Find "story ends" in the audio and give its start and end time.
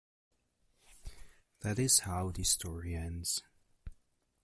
2.43-3.43